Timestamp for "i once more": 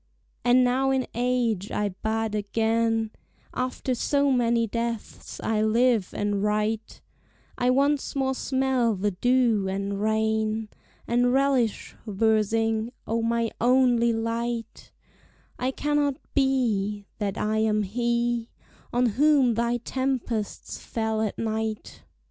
7.55-8.33